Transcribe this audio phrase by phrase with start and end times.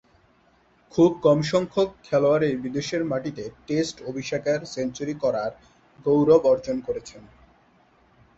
[0.91, 5.51] খুব কমসংখ্যক খেলোয়াড়ই বিদেশের মাটিতে টেস্ট অভিষেকে সেঞ্চুরি করার
[6.05, 7.21] গৌরব অর্জন করেছেন।